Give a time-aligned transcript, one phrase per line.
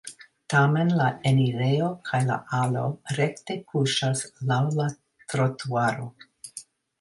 [0.51, 2.85] Tamen la enirejo kaj la alo
[3.19, 4.89] rekte kuŝas laŭ la
[5.35, 6.11] trutuaro.